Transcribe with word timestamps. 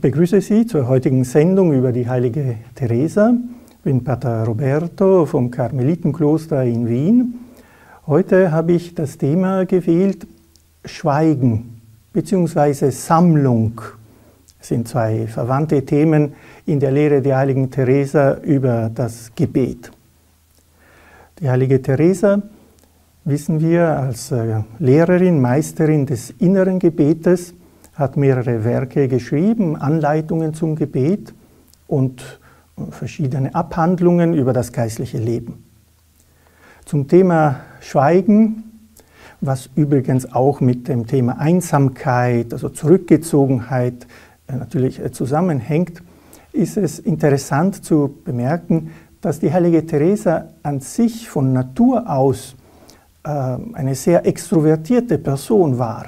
Ich 0.00 0.02
begrüße 0.02 0.40
Sie 0.40 0.64
zur 0.64 0.88
heutigen 0.88 1.24
Sendung 1.24 1.74
über 1.74 1.92
die 1.92 2.08
heilige 2.08 2.54
Teresa. 2.74 3.34
Ich 3.68 3.76
bin 3.84 4.02
Pater 4.02 4.44
Roberto 4.44 5.26
vom 5.26 5.50
Karmelitenkloster 5.50 6.64
in 6.64 6.88
Wien. 6.88 7.34
Heute 8.06 8.50
habe 8.50 8.72
ich 8.72 8.94
das 8.94 9.18
Thema 9.18 9.66
gewählt 9.66 10.26
Schweigen 10.86 11.82
bzw. 12.14 12.88
Sammlung. 12.88 13.78
Das 14.58 14.68
sind 14.68 14.88
zwei 14.88 15.26
verwandte 15.26 15.84
Themen 15.84 16.32
in 16.64 16.80
der 16.80 16.92
Lehre 16.92 17.20
der 17.20 17.36
heiligen 17.36 17.70
Teresa 17.70 18.38
über 18.38 18.90
das 18.94 19.32
Gebet. 19.34 19.90
Die 21.40 21.50
heilige 21.50 21.82
Teresa, 21.82 22.40
wissen 23.26 23.60
wir, 23.60 23.98
als 23.98 24.32
äh, 24.32 24.62
Lehrerin, 24.78 25.42
Meisterin 25.42 26.06
des 26.06 26.30
inneren 26.38 26.78
Gebetes, 26.78 27.52
hat 28.00 28.16
mehrere 28.16 28.64
Werke 28.64 29.06
geschrieben, 29.06 29.76
Anleitungen 29.76 30.54
zum 30.54 30.74
Gebet 30.74 31.34
und 31.86 32.40
verschiedene 32.90 33.54
Abhandlungen 33.54 34.34
über 34.34 34.52
das 34.52 34.72
geistliche 34.72 35.18
Leben. 35.18 35.64
Zum 36.84 37.06
Thema 37.06 37.60
Schweigen, 37.80 38.64
was 39.40 39.70
übrigens 39.74 40.32
auch 40.32 40.60
mit 40.60 40.88
dem 40.88 41.06
Thema 41.06 41.38
Einsamkeit, 41.38 42.52
also 42.52 42.68
Zurückgezogenheit 42.68 44.06
äh, 44.48 44.56
natürlich 44.56 44.98
äh, 44.98 45.12
zusammenhängt, 45.12 46.02
ist 46.52 46.76
es 46.76 46.98
interessant 46.98 47.84
zu 47.84 48.18
bemerken, 48.24 48.90
dass 49.20 49.38
die 49.38 49.52
heilige 49.52 49.86
Teresa 49.86 50.48
an 50.62 50.80
sich 50.80 51.28
von 51.28 51.52
Natur 51.52 52.10
aus 52.10 52.56
äh, 53.22 53.28
eine 53.28 53.94
sehr 53.94 54.26
extrovertierte 54.26 55.18
Person 55.18 55.78
war. 55.78 56.06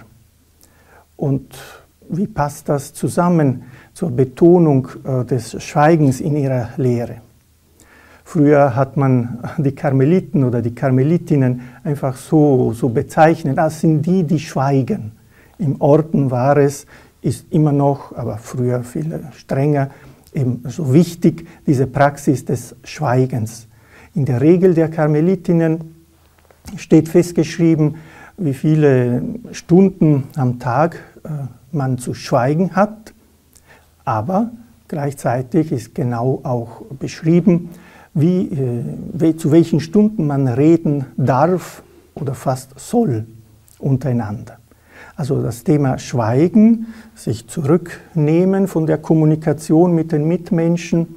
Und 1.17 1.55
wie 2.13 2.27
passt 2.27 2.69
das 2.69 2.93
zusammen 2.93 3.65
zur 3.95 4.11
Betonung 4.11 4.89
äh, 5.05 5.25
des 5.25 5.63
Schweigens 5.63 6.21
in 6.21 6.37
ihrer 6.37 6.69
Lehre? 6.77 7.17
Früher 8.23 8.77
hat 8.77 8.97
man 8.97 9.39
die 9.59 9.75
Karmeliten 9.75 10.45
oder 10.45 10.63
die 10.63 10.75
Karmelitinnen 10.75 11.63
einfach 11.83 12.17
so, 12.17 12.73
so 12.73 12.89
bezeichnet, 12.89 13.59
das 13.59 13.81
sind 13.81 14.07
die, 14.07 14.25
die 14.25 14.39
schweigen. 14.39 15.13
Im 15.59 15.81
Orden 15.81 16.31
war 16.31 16.57
es, 16.57 16.87
ist 17.21 17.47
immer 17.51 17.73
noch, 17.73 18.15
aber 18.17 18.39
früher 18.39 18.83
viel 18.83 19.25
strenger, 19.35 19.91
eben 20.33 20.63
so 20.67 20.93
wichtig, 20.93 21.47
diese 21.67 21.87
Praxis 21.87 22.45
des 22.45 22.77
Schweigens. 22.85 23.69
In 24.15 24.25
der 24.25 24.41
Regel 24.41 24.75
der 24.75 24.89
Karmelitinnen 24.89 25.95
steht 26.77 27.09
festgeschrieben, 27.09 27.97
wie 28.37 28.55
viele 28.55 29.23
Stunden 29.53 30.25
am 30.37 30.59
Tag 30.59 30.97
äh, 31.25 31.29
man 31.73 31.98
zu 31.98 32.15
schweigen 32.15 32.75
hat, 32.77 33.15
aber 34.05 34.51
gleichzeitig 34.89 35.73
ist 35.73 35.95
genau 35.95 36.41
auch 36.42 36.83
beschrieben, 36.98 37.70
wie, 38.14 38.48
äh, 39.20 39.37
zu 39.37 39.53
welchen 39.53 39.81
Stunden 39.81 40.27
man 40.27 40.48
reden 40.48 41.06
darf 41.17 41.83
oder 42.14 42.34
fast 42.34 42.79
soll 42.79 43.27
untereinander. 43.79 44.59
Also 45.17 45.42
das 45.42 45.64
Thema 45.64 45.98
Schweigen, 45.98 46.87
sich 47.14 47.47
zurücknehmen 47.48 48.67
von 48.67 48.86
der 48.86 48.98
Kommunikation 48.98 49.95
mit 49.95 50.12
den 50.12 50.27
Mitmenschen, 50.27 51.17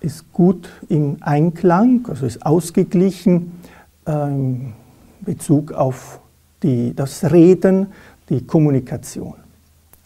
ist 0.00 0.32
gut 0.32 0.68
im 0.88 1.18
Einklang, 1.20 2.06
also 2.08 2.26
ist 2.26 2.44
ausgeglichen 2.44 3.52
äh, 4.06 4.28
in 4.28 4.72
Bezug 5.20 5.72
auf 5.72 6.20
die, 6.62 6.94
das 6.94 7.30
Reden, 7.30 7.88
die 8.32 8.46
Kommunikation. 8.46 9.34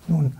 Nun, 0.08 0.32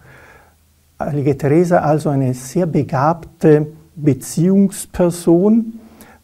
Heilige 0.99 1.37
Teresa 1.37 1.81
also 1.81 2.09
eine 2.09 2.33
sehr 2.33 2.67
begabte 2.67 3.67
Beziehungsperson, 3.95 5.79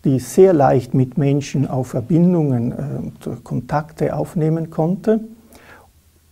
die 0.05 0.19
sehr 0.19 0.55
leicht 0.55 0.95
mit 0.95 1.19
Menschen 1.19 1.69
auf 1.69 1.89
Verbindungen 1.89 2.73
und 2.73 3.27
äh, 3.27 3.37
Kontakte 3.43 4.17
aufnehmen 4.17 4.71
konnte 4.71 5.21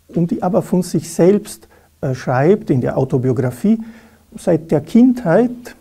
und 0.09 0.31
die 0.31 0.43
aber 0.43 0.63
von 0.63 0.83
sich 0.83 1.13
selbst 1.13 1.69
äh, 2.01 2.15
schreibt 2.15 2.71
in 2.71 2.81
der 2.81 2.97
Autobiografie, 2.97 3.79
seit 4.37 4.71
der 4.71 4.81
Kindheit 4.81 5.77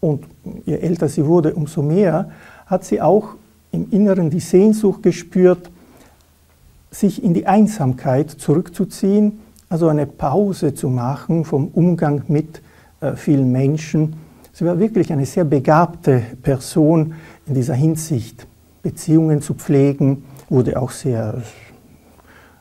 und 0.00 0.24
je 0.64 0.76
älter 0.76 1.08
sie 1.08 1.26
wurde, 1.26 1.54
umso 1.54 1.82
mehr, 1.82 2.30
hat 2.66 2.84
sie 2.84 3.00
auch 3.00 3.34
im 3.72 3.90
Inneren 3.90 4.30
die 4.30 4.40
Sehnsucht 4.40 5.02
gespürt, 5.02 5.70
sich 6.90 7.22
in 7.22 7.34
die 7.34 7.46
Einsamkeit 7.46 8.30
zurückzuziehen, 8.30 9.40
also 9.68 9.88
eine 9.88 10.06
Pause 10.06 10.74
zu 10.74 10.88
machen 10.88 11.44
vom 11.44 11.68
Umgang 11.68 12.22
mit 12.28 12.62
äh, 13.00 13.14
vielen 13.14 13.52
Menschen. 13.52 14.16
Sie 14.52 14.64
war 14.64 14.78
wirklich 14.78 15.12
eine 15.12 15.26
sehr 15.26 15.44
begabte 15.44 16.22
Person 16.42 17.14
in 17.46 17.54
dieser 17.54 17.74
Hinsicht. 17.74 18.46
Beziehungen 18.82 19.42
zu 19.42 19.54
pflegen, 19.54 20.24
wurde 20.48 20.80
auch 20.80 20.90
sehr, 20.90 21.42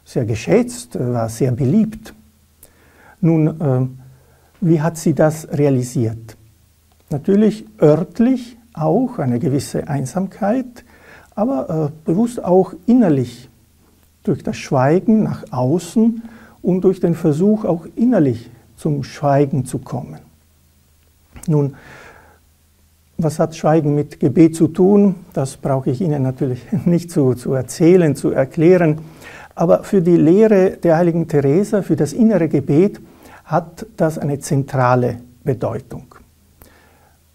sehr 0.03 0.25
geschätzt, 0.25 0.95
äh, 0.95 1.13
war 1.13 1.29
sehr 1.29 1.51
beliebt. 1.51 2.13
Nun, 3.21 3.47
äh, 3.47 3.88
wie 4.61 4.81
hat 4.81 4.97
sie 4.97 5.13
das 5.13 5.47
realisiert? 5.51 6.35
Natürlich 7.09 7.65
örtlich 7.81 8.57
auch 8.73 9.19
eine 9.19 9.39
gewisse 9.39 9.88
Einsamkeit, 9.88 10.83
aber 11.35 11.91
äh, 11.91 12.05
bewusst 12.05 12.44
auch 12.44 12.73
innerlich 12.85 13.49
durch 14.27 14.43
das 14.43 14.57
Schweigen 14.57 15.23
nach 15.23 15.45
außen 15.51 16.21
und 16.61 16.81
durch 16.81 16.99
den 16.99 17.15
Versuch 17.15 17.65
auch 17.65 17.88
innerlich 17.95 18.51
zum 18.75 19.03
Schweigen 19.03 19.65
zu 19.65 19.79
kommen. 19.79 20.19
Nun, 21.47 21.75
was 23.17 23.39
hat 23.39 23.55
Schweigen 23.55 23.95
mit 23.95 24.19
Gebet 24.19 24.55
zu 24.55 24.67
tun? 24.67 25.15
Das 25.33 25.57
brauche 25.57 25.89
ich 25.89 26.01
Ihnen 26.01 26.21
natürlich 26.21 26.61
nicht 26.85 27.09
zu, 27.09 27.33
zu 27.33 27.53
erzählen, 27.53 28.15
zu 28.15 28.29
erklären. 28.31 28.99
Aber 29.55 29.83
für 29.83 30.03
die 30.03 30.17
Lehre 30.17 30.71
der 30.71 30.97
heiligen 30.97 31.27
Teresa, 31.27 31.81
für 31.81 31.95
das 31.95 32.13
innere 32.13 32.47
Gebet, 32.47 33.01
hat 33.44 33.88
das 33.97 34.19
eine 34.19 34.39
zentrale 34.39 35.17
Bedeutung. 35.44 36.13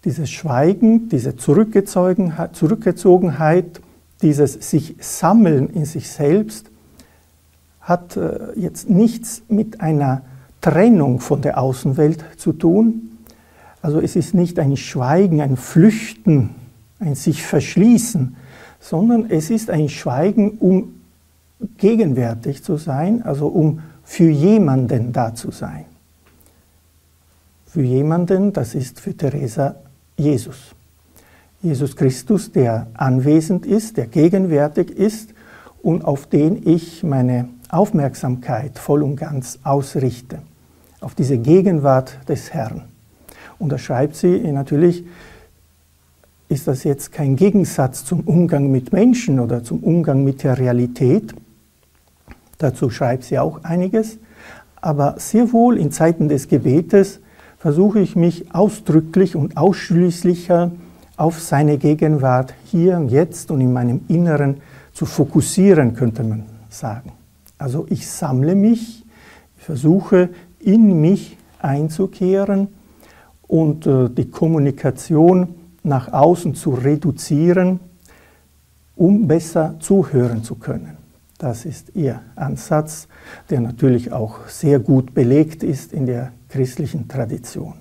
Dieses 0.05 0.29
Schweigen, 0.29 1.09
diese 1.09 1.35
Zurückgezogenheit, 1.35 3.81
dieses 4.21 4.53
sich 4.53 4.95
sammeln 4.99 5.69
in 5.69 5.83
sich 5.85 6.09
selbst, 6.09 6.69
hat 7.83 8.17
äh, 8.17 8.53
jetzt 8.55 8.89
nichts 8.89 9.43
mit 9.47 9.81
einer 9.81 10.23
Trennung 10.61 11.19
von 11.19 11.41
der 11.41 11.59
Außenwelt 11.59 12.23
zu 12.37 12.53
tun. 12.53 13.17
Also 13.81 13.99
es 13.99 14.15
ist 14.15 14.33
nicht 14.33 14.57
ein 14.59 14.77
Schweigen, 14.77 15.41
ein 15.41 15.57
Flüchten, 15.57 16.51
ein 16.99 17.15
sich 17.15 17.43
verschließen, 17.43 18.35
sondern 18.79 19.29
es 19.29 19.49
ist 19.49 19.69
ein 19.69 19.89
Schweigen, 19.89 20.51
um 20.59 20.95
gegenwärtig 21.77 22.63
zu 22.63 22.77
sein, 22.77 23.23
also 23.23 23.47
um 23.47 23.81
für 24.03 24.29
jemanden 24.29 25.11
da 25.11 25.35
zu 25.35 25.51
sein. 25.51 25.85
Für 27.65 27.83
jemanden, 27.83 28.53
das 28.53 28.75
ist 28.75 28.99
für 28.99 29.15
Teresa 29.15 29.75
Jesus. 30.17 30.75
Jesus 31.61 31.95
Christus, 31.95 32.51
der 32.51 32.87
anwesend 32.93 33.65
ist, 33.65 33.97
der 33.97 34.07
gegenwärtig 34.07 34.91
ist 34.91 35.33
und 35.81 36.03
auf 36.05 36.27
den 36.27 36.67
ich 36.67 37.03
meine 37.03 37.49
Aufmerksamkeit 37.73 38.77
voll 38.79 39.03
und 39.03 39.15
ganz 39.15 39.59
ausrichte, 39.63 40.39
auf 41.01 41.15
diese 41.15 41.37
Gegenwart 41.37 42.17
des 42.27 42.53
Herrn. 42.53 42.83
Und 43.59 43.71
da 43.71 43.77
schreibt 43.77 44.15
sie 44.15 44.39
natürlich, 44.51 45.05
ist 46.49 46.67
das 46.67 46.83
jetzt 46.83 47.11
kein 47.11 47.35
Gegensatz 47.35 48.05
zum 48.05 48.21
Umgang 48.21 48.69
mit 48.69 48.93
Menschen 48.93 49.39
oder 49.39 49.63
zum 49.63 49.79
Umgang 49.79 50.23
mit 50.23 50.43
der 50.43 50.57
Realität. 50.59 51.33
Dazu 52.59 52.89
schreibt 52.89 53.23
sie 53.23 53.39
auch 53.39 53.63
einiges. 53.63 54.19
Aber 54.75 55.15
sehr 55.17 55.51
wohl 55.53 55.77
in 55.77 55.91
Zeiten 55.91 56.27
des 56.27 56.49
Gebetes 56.49 57.21
versuche 57.57 58.01
ich 58.01 58.15
mich 58.15 58.53
ausdrücklich 58.53 59.35
und 59.35 59.55
ausschließlicher 59.55 60.71
auf 61.15 61.39
seine 61.39 61.77
Gegenwart 61.77 62.53
hier 62.65 62.97
und 62.97 63.09
jetzt 63.09 63.49
und 63.49 63.61
in 63.61 63.71
meinem 63.71 64.01
Inneren 64.09 64.57
zu 64.91 65.05
fokussieren, 65.05 65.95
könnte 65.95 66.23
man 66.23 66.43
sagen. 66.69 67.13
Also 67.63 67.85
ich 67.89 68.09
sammle 68.09 68.55
mich, 68.55 69.05
ich 69.57 69.63
versuche 69.63 70.27
in 70.59 70.99
mich 70.99 71.37
einzukehren 71.59 72.67
und 73.43 73.87
äh, 73.87 74.09
die 74.09 74.29
Kommunikation 74.29 75.55
nach 75.81 76.11
außen 76.11 76.55
zu 76.55 76.71
reduzieren, 76.71 77.79
um 78.97 79.29
besser 79.29 79.77
zuhören 79.79 80.43
zu 80.43 80.55
können. 80.55 80.97
Das 81.37 81.63
ist 81.63 81.95
ihr 81.95 82.19
Ansatz, 82.35 83.07
der 83.49 83.61
natürlich 83.61 84.11
auch 84.11 84.45
sehr 84.49 84.79
gut 84.79 85.13
belegt 85.13 85.63
ist 85.63 85.93
in 85.93 86.05
der 86.05 86.33
christlichen 86.49 87.07
Tradition. 87.07 87.75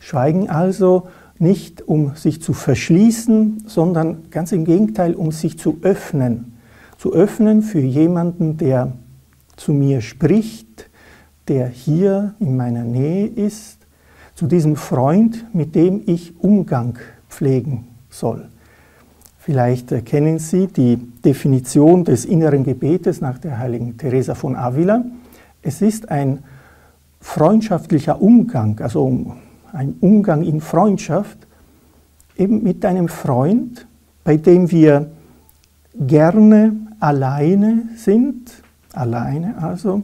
Schweigen 0.00 0.50
also 0.50 1.06
nicht, 1.38 1.86
um 1.86 2.16
sich 2.16 2.42
zu 2.42 2.54
verschließen, 2.54 3.66
sondern 3.68 4.30
ganz 4.30 4.50
im 4.50 4.64
Gegenteil, 4.64 5.14
um 5.14 5.30
sich 5.30 5.60
zu 5.60 5.78
öffnen. 5.82 6.58
Zu 6.98 7.12
öffnen 7.12 7.62
für 7.62 7.78
jemanden, 7.78 8.56
der 8.56 8.94
zu 9.62 9.72
mir 9.72 10.00
spricht, 10.00 10.90
der 11.46 11.68
hier 11.68 12.34
in 12.40 12.56
meiner 12.56 12.82
Nähe 12.82 13.26
ist, 13.26 13.78
zu 14.34 14.46
diesem 14.46 14.74
Freund, 14.74 15.54
mit 15.54 15.76
dem 15.76 16.02
ich 16.06 16.34
Umgang 16.40 16.98
pflegen 17.28 17.86
soll. 18.10 18.48
Vielleicht 19.38 20.04
kennen 20.04 20.40
Sie 20.40 20.66
die 20.66 20.96
Definition 20.96 22.04
des 22.04 22.24
inneren 22.24 22.64
Gebetes 22.64 23.20
nach 23.20 23.38
der 23.38 23.58
heiligen 23.58 23.96
Teresa 23.96 24.34
von 24.34 24.56
Avila. 24.56 25.04
Es 25.62 25.80
ist 25.80 26.10
ein 26.10 26.40
freundschaftlicher 27.20 28.20
Umgang, 28.20 28.80
also 28.80 29.36
ein 29.72 29.94
Umgang 30.00 30.42
in 30.42 30.60
Freundschaft, 30.60 31.38
eben 32.36 32.64
mit 32.64 32.84
einem 32.84 33.06
Freund, 33.06 33.86
bei 34.24 34.36
dem 34.36 34.72
wir 34.72 35.08
gerne 35.94 36.72
alleine 36.98 37.90
sind, 37.96 38.61
alleine 38.92 39.62
also, 39.62 40.02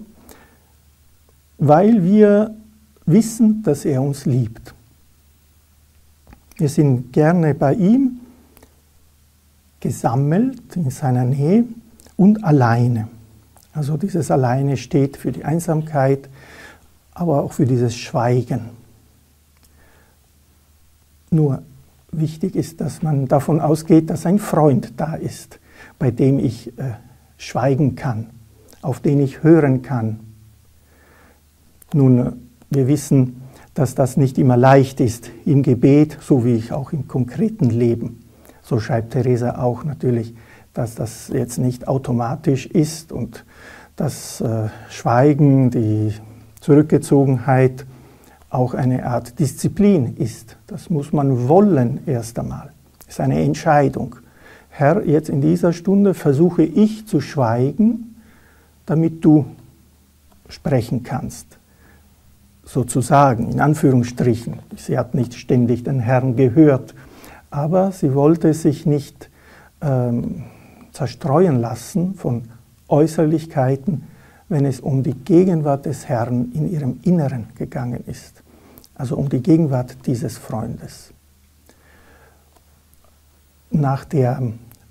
weil 1.58 2.04
wir 2.04 2.54
wissen, 3.06 3.62
dass 3.62 3.84
er 3.84 4.02
uns 4.02 4.26
liebt. 4.26 4.74
Wir 6.56 6.68
sind 6.68 7.12
gerne 7.12 7.54
bei 7.54 7.74
ihm, 7.74 8.20
gesammelt 9.80 10.76
in 10.76 10.90
seiner 10.90 11.24
Nähe 11.24 11.64
und 12.16 12.44
alleine. 12.44 13.08
Also 13.72 13.96
dieses 13.96 14.30
Alleine 14.30 14.76
steht 14.76 15.16
für 15.16 15.30
die 15.30 15.44
Einsamkeit, 15.44 16.28
aber 17.12 17.42
auch 17.44 17.52
für 17.52 17.66
dieses 17.66 17.96
Schweigen. 17.96 18.70
Nur 21.30 21.62
wichtig 22.10 22.56
ist, 22.56 22.80
dass 22.80 23.02
man 23.02 23.28
davon 23.28 23.60
ausgeht, 23.60 24.10
dass 24.10 24.26
ein 24.26 24.38
Freund 24.38 24.94
da 24.96 25.14
ist, 25.14 25.60
bei 25.98 26.10
dem 26.10 26.38
ich 26.38 26.76
äh, 26.78 26.94
schweigen 27.36 27.94
kann, 27.94 28.30
auf 28.82 29.00
den 29.00 29.20
ich 29.20 29.42
hören 29.42 29.82
kann. 29.82 30.20
Nun, 31.92 32.48
wir 32.70 32.88
wissen, 32.88 33.42
dass 33.74 33.94
das 33.94 34.16
nicht 34.16 34.38
immer 34.38 34.56
leicht 34.56 35.00
ist 35.00 35.30
im 35.44 35.62
Gebet, 35.62 36.18
so 36.20 36.44
wie 36.44 36.54
ich 36.54 36.72
auch 36.72 36.92
im 36.92 37.08
konkreten 37.08 37.70
Leben. 37.70 38.20
So 38.62 38.80
schreibt 38.80 39.12
Theresa 39.12 39.62
auch 39.62 39.84
natürlich, 39.84 40.34
dass 40.74 40.94
das 40.94 41.28
jetzt 41.28 41.58
nicht 41.58 41.88
automatisch 41.88 42.66
ist 42.66 43.12
und 43.12 43.44
das 43.96 44.40
äh, 44.40 44.68
Schweigen, 44.90 45.70
die 45.70 46.12
Zurückgezogenheit 46.60 47.86
auch 48.50 48.74
eine 48.74 49.06
Art 49.06 49.38
Disziplin 49.38 50.16
ist. 50.16 50.56
Das 50.66 50.90
muss 50.90 51.12
man 51.12 51.48
wollen 51.48 52.00
erst 52.06 52.38
einmal. 52.38 52.72
Das 52.98 53.14
ist 53.14 53.20
eine 53.20 53.42
Entscheidung. 53.42 54.16
Herr, 54.68 55.04
jetzt 55.04 55.28
in 55.28 55.40
dieser 55.40 55.72
Stunde 55.72 56.14
versuche 56.14 56.62
ich 56.62 57.06
zu 57.06 57.20
schweigen, 57.20 58.07
damit 58.88 59.24
du 59.24 59.44
sprechen 60.48 61.02
kannst. 61.02 61.58
Sozusagen, 62.64 63.50
in 63.50 63.60
Anführungsstrichen. 63.60 64.60
Sie 64.76 64.98
hat 64.98 65.14
nicht 65.14 65.34
ständig 65.34 65.84
den 65.84 66.00
Herrn 66.00 66.36
gehört, 66.36 66.94
aber 67.50 67.92
sie 67.92 68.14
wollte 68.14 68.52
sich 68.54 68.86
nicht 68.86 69.30
ähm, 69.80 70.44
zerstreuen 70.92 71.60
lassen 71.60 72.14
von 72.14 72.44
Äußerlichkeiten, 72.88 74.04
wenn 74.48 74.64
es 74.64 74.80
um 74.80 75.02
die 75.02 75.14
Gegenwart 75.14 75.86
des 75.86 76.08
Herrn 76.08 76.52
in 76.52 76.70
ihrem 76.70 77.00
Inneren 77.02 77.48
gegangen 77.54 78.02
ist. 78.06 78.42
Also 78.94 79.16
um 79.16 79.28
die 79.28 79.42
Gegenwart 79.42 79.96
dieses 80.06 80.38
Freundes. 80.38 81.12
Nach 83.70 84.04
der 84.04 84.42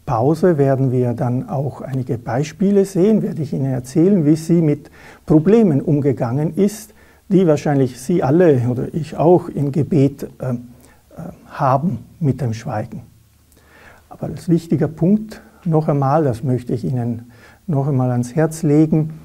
Pause 0.08 0.58
werden 0.58 0.94
wir 0.94 1.14
dann 1.14 1.50
auch 1.50 1.82
einige 1.82 2.18
Beispiele 2.18 2.86
sehen, 2.86 3.22
werde 3.22 3.42
ich 3.44 3.52
Ihnen 3.52 3.72
erzählen, 3.72 4.26
wie 4.26 4.38
sie 4.38 4.62
mit 4.62 4.90
Problemen 5.26 5.82
umgegangen 5.82 6.56
ist, 6.56 6.94
die 7.28 7.46
wahrscheinlich 7.46 8.00
Sie 8.00 8.24
alle 8.24 8.70
oder 8.70 8.94
ich 8.94 9.18
auch 9.18 9.50
im 9.50 9.72
Gebet 9.72 10.24
äh, 10.40 10.54
äh 10.54 10.56
haben 11.50 12.00
mit 12.22 12.40
dem 12.40 12.54
Schweigen. 12.54 13.02
Aber 14.08 14.28
als 14.28 14.48
wichtiger 14.48 14.88
Punkt 14.88 15.42
noch 15.66 15.90
einmal, 15.90 16.24
das 16.24 16.42
möchte 16.42 16.74
ich 16.74 16.86
Ihnen 16.86 17.30
noch 17.68 17.88
einmal 17.88 18.12
ans 18.12 18.34
Herz 18.34 18.64
legen, 18.64 19.20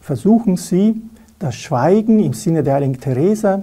versuchen 0.00 0.56
Sie, 0.56 1.00
das 1.38 1.54
Schweigen 1.54 2.18
im 2.18 2.32
Sinne 2.32 2.64
der 2.64 2.74
Heiligen 2.74 2.98
Teresa 2.98 3.62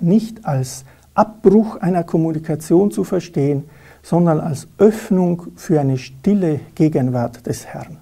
nicht 0.00 0.46
als 0.46 0.86
Abbruch 1.12 1.76
einer 1.76 2.04
Kommunikation 2.04 2.90
zu 2.92 3.04
verstehen, 3.04 3.64
sondern 4.02 4.40
als 4.40 4.68
Öffnung 4.78 5.48
für 5.56 5.80
eine 5.80 5.98
stille 5.98 6.60
Gegenwart 6.74 7.46
des 7.46 7.66
Herrn. 7.66 7.98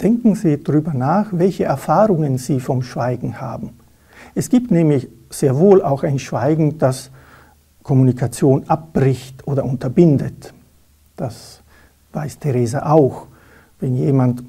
Denken 0.00 0.34
Sie 0.34 0.62
darüber 0.62 0.92
nach, 0.92 1.28
welche 1.32 1.64
Erfahrungen 1.64 2.36
Sie 2.38 2.60
vom 2.60 2.82
Schweigen 2.82 3.40
haben. 3.40 3.70
Es 4.34 4.50
gibt 4.50 4.70
nämlich 4.70 5.08
sehr 5.30 5.56
wohl 5.56 5.82
auch 5.82 6.02
ein 6.02 6.18
Schweigen, 6.18 6.78
das 6.78 7.10
Kommunikation 7.82 8.64
abbricht 8.68 9.46
oder 9.46 9.64
unterbindet. 9.64 10.52
Das 11.16 11.62
weiß 12.12 12.38
Theresa 12.38 12.90
auch. 12.90 13.26
Wenn 13.80 13.94
jemand 13.94 14.42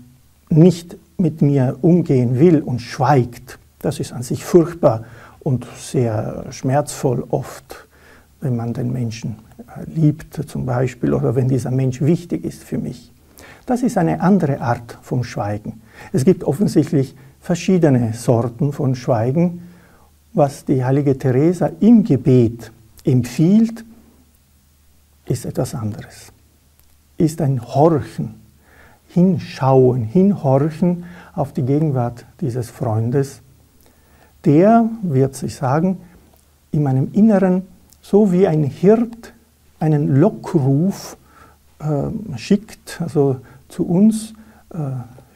nicht 0.50 0.98
mit 1.18 1.42
mir 1.42 1.78
umgehen 1.82 2.40
will 2.40 2.62
und 2.62 2.80
schweigt, 2.80 3.60
das 3.80 4.00
ist 4.00 4.12
an 4.12 4.24
sich 4.24 4.44
furchtbar 4.44 5.04
und 5.40 5.66
sehr 5.78 6.46
schmerzvoll 6.52 7.24
oft, 7.30 7.87
wenn 8.42 8.56
man 8.56 8.74
den 8.74 8.92
Menschen 8.92 9.38
liebt 9.86 10.34
zum 10.48 10.66
Beispiel 10.66 11.14
oder 11.14 11.36
wenn 11.36 11.48
dieser 11.48 11.72
Mensch 11.72 12.02
wichtig 12.02 12.44
ist 12.44 12.64
für 12.64 12.78
mich. 12.78 13.12
Das 13.66 13.84
ist 13.84 13.98
eine 13.98 14.22
andere 14.22 14.62
Art 14.62 14.98
vom 15.02 15.24
Schweigen. 15.24 15.82
Es 16.14 16.24
gibt 16.24 16.44
offensichtlich 16.44 17.16
verschiedene 17.42 18.14
Sorten 18.14 18.72
von 18.72 18.96
Schweigen. 18.96 19.64
Was 20.34 20.66
die 20.66 20.84
heilige 20.84 21.18
Teresa 21.18 21.72
im 21.80 22.04
Gebet 22.04 22.72
empfiehlt, 23.04 23.84
ist 25.26 25.46
etwas 25.46 25.76
anderes. 25.76 26.32
Ist 27.18 27.42
ein 27.42 27.62
Horchen, 27.62 28.36
hinschauen, 29.10 30.04
hinhorchen 30.04 31.06
auf 31.34 31.54
die 31.54 31.64
Gegenwart 31.64 32.26
dieses 32.40 32.70
Freundes, 32.70 33.42
der, 34.46 34.90
wird 35.02 35.36
sich 35.36 35.56
sagen, 35.56 35.98
in 36.72 36.84
meinem 36.84 37.12
Inneren 37.14 37.64
so 38.10 38.32
wie 38.32 38.48
ein 38.48 38.64
Hirt 38.64 39.34
einen 39.80 40.16
Lockruf 40.16 41.18
äh, 41.80 42.38
schickt, 42.38 43.02
also 43.02 43.42
zu 43.68 43.86
uns 43.86 44.34
äh, 44.70 44.78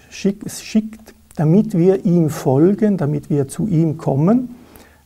schick, 0.10 0.50
schickt, 0.50 1.14
damit 1.36 1.78
wir 1.78 2.06
ihm 2.06 2.30
folgen, 2.30 2.96
damit 2.96 3.30
wir 3.30 3.50
zu 3.50 3.68
ihm 3.68 3.98
kommen. 3.98 4.56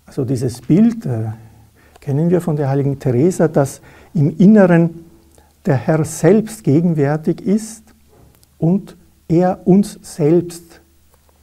Also 0.06 0.25
dieses 0.25 0.62
Bild 0.62 1.08
äh, 1.08 1.32
kennen 2.01 2.30
wir 2.30 2.40
von 2.40 2.56
der 2.56 2.70
heiligen 2.70 3.00
Teresa, 3.00 3.48
dass 3.48 3.82
im 4.13 4.38
Inneren 4.38 5.04
der 5.66 5.78
Herr 5.78 6.06
selbst 6.06 6.63
gegenwärtig 6.63 7.42
ist 7.42 7.84
und 8.60 8.96
er 9.28 9.66
uns 9.66 9.98
selbst 10.04 10.82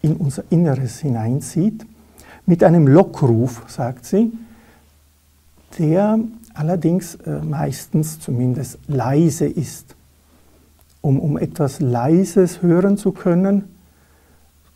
in 0.02 0.14
unser 0.14 0.44
Inneres 0.50 1.00
hineinzieht, 1.00 1.84
mit 2.46 2.62
einem 2.62 2.86
Lockruf, 2.86 3.64
sagt 3.66 4.04
sie, 4.04 4.30
der 5.78 6.18
allerdings 6.54 7.14
äh, 7.14 7.40
meistens 7.42 8.20
zumindest 8.20 8.78
leise 8.88 9.46
ist. 9.46 9.96
Um, 11.00 11.18
um 11.18 11.36
etwas 11.36 11.80
Leises 11.80 12.62
hören 12.62 12.96
zu 12.96 13.10
können, 13.10 13.64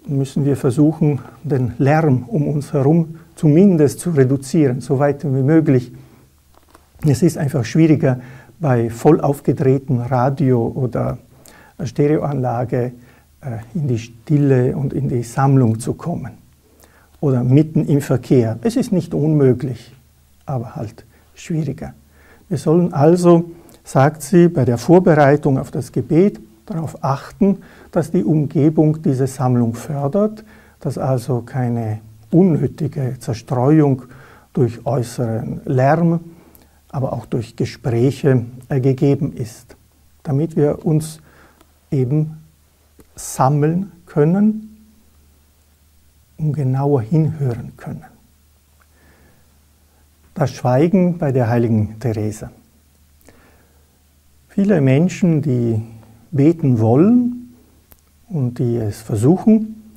müssen 0.06 0.44
wir 0.44 0.56
versuchen, 0.56 1.20
den 1.44 1.74
Lärm 1.78 2.24
um 2.26 2.48
uns 2.48 2.72
herum 2.72 3.18
zumindest 3.34 4.00
zu 4.00 4.10
reduzieren, 4.10 4.80
so 4.80 4.98
weit 4.98 5.24
wie 5.24 5.42
möglich. 5.42 5.92
Es 7.06 7.22
ist 7.22 7.38
einfach 7.38 7.64
schwieriger, 7.64 8.20
bei 8.58 8.90
voll 8.90 9.20
aufgedrehtem 9.20 10.00
Radio 10.00 10.66
oder 10.74 11.18
Stereoanlage 11.82 12.92
äh, 13.40 13.58
in 13.74 13.88
die 13.88 13.98
Stille 13.98 14.76
und 14.76 14.92
in 14.92 15.08
die 15.08 15.22
Sammlung 15.22 15.78
zu 15.78 15.94
kommen. 15.94 16.32
Oder 17.20 17.44
mitten 17.44 17.86
im 17.86 18.00
Verkehr. 18.00 18.58
Es 18.62 18.76
ist 18.76 18.92
nicht 18.92 19.14
unmöglich, 19.14 19.95
aber 20.46 20.76
halt 20.76 21.04
schwieriger. 21.34 21.94
Wir 22.48 22.58
sollen 22.58 22.92
also, 22.92 23.50
sagt 23.84 24.22
sie, 24.22 24.48
bei 24.48 24.64
der 24.64 24.78
Vorbereitung 24.78 25.58
auf 25.58 25.70
das 25.70 25.92
Gebet 25.92 26.40
darauf 26.64 27.02
achten, 27.04 27.58
dass 27.90 28.10
die 28.10 28.24
Umgebung 28.24 29.02
diese 29.02 29.26
Sammlung 29.26 29.74
fördert, 29.74 30.44
dass 30.80 30.98
also 30.98 31.42
keine 31.42 32.00
unnötige 32.30 33.16
Zerstreuung 33.18 34.02
durch 34.52 34.84
äußeren 34.84 35.60
Lärm, 35.64 36.20
aber 36.90 37.12
auch 37.12 37.26
durch 37.26 37.56
Gespräche 37.56 38.46
gegeben 38.68 39.32
ist, 39.32 39.76
damit 40.22 40.56
wir 40.56 40.84
uns 40.84 41.20
eben 41.90 42.38
sammeln 43.14 43.92
können 44.06 44.86
und 46.38 46.52
genauer 46.52 47.02
hinhören 47.02 47.72
können. 47.76 48.15
Das 50.36 50.50
Schweigen 50.50 51.16
bei 51.16 51.32
der 51.32 51.48
heiligen 51.48 51.98
Therese. 51.98 52.50
Viele 54.48 54.82
Menschen, 54.82 55.40
die 55.40 55.80
beten 56.30 56.78
wollen 56.78 57.54
und 58.28 58.58
die 58.58 58.76
es 58.76 59.00
versuchen, 59.00 59.94